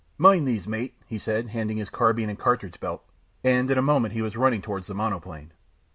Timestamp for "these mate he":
0.47-1.19